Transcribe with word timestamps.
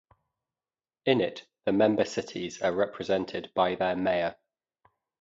In 1.05 1.21
it 1.21 1.45
the 1.65 1.71
member 1.71 2.05
cities 2.05 2.59
are 2.63 2.71
represented 2.71 3.51
by 3.53 3.75
their 3.75 3.95
mayor. 3.95 4.35